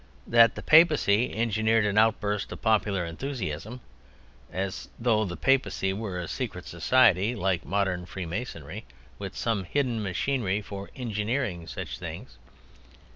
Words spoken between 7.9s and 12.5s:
Freemasonry, with some hidden machinery for "engineering" such things.